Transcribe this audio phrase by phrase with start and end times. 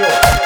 [0.00, 0.43] 右。